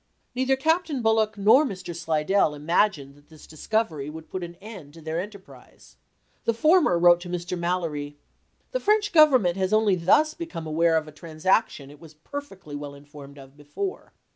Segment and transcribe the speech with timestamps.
[0.33, 1.95] Neither Captain Bulloch nor Mr.
[1.95, 5.97] Slidell imagined that this discovery would put an end to their enter prise.
[6.45, 7.55] The former wrote to Mr.
[7.55, 8.17] Mallory:
[8.71, 8.85] "The nov.26,i863.
[8.85, 13.37] French Government has only thus become aware of a transaction it was perfectly well informed
[13.37, 14.11] of before.